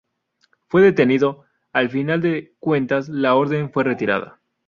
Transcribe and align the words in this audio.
Fue 0.67 0.81
detenido, 0.81 1.45
al 1.73 1.91
final 1.91 2.21
de 2.23 2.55
cuentas 2.59 3.07
la 3.07 3.35
orden 3.35 3.71
fue 3.71 3.83
retirada. 3.83 4.41